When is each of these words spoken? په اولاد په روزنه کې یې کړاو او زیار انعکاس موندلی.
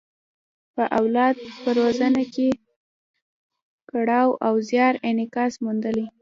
په 0.75 0.83
اولاد 0.99 1.35
په 1.63 1.69
روزنه 1.79 2.23
کې 2.33 2.47
یې 2.53 2.59
کړاو 3.91 4.29
او 4.47 4.53
زیار 4.69 4.93
انعکاس 5.09 5.53
موندلی. 5.63 6.05